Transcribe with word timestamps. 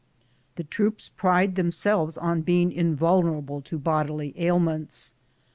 The 0.55 0.63
troops 0.63 1.09
pride 1.09 1.53
themselves 1.53 2.17
on 2.17 2.41
being 2.41 2.71
invulnera 2.71 3.45
ble 3.45 3.61
to 3.61 3.77
bodily 3.77 4.33
ailments. 4.35 5.13